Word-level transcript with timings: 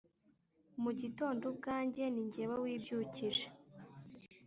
mugitondo 0.81 1.43
ubwanjye 1.51 2.03
ninjyewe 2.13 2.55
wibyukije 2.63 3.47